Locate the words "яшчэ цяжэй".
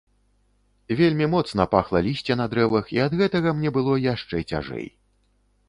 4.13-4.87